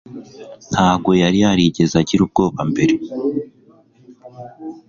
Ntabwo 0.71 1.11
yari 1.21 1.37
yarigeze 1.43 1.93
agira 2.01 2.21
ubwoba 2.23 2.59
mbere 2.71 2.95